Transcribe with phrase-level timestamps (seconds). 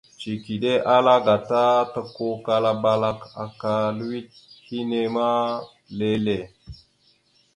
[0.19, 1.61] Cikiɗe ala gata
[1.93, 4.29] takukala balak aka lʉwet
[4.67, 5.27] hine ma
[5.97, 6.37] lele.